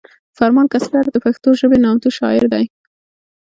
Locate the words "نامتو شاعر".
1.83-2.43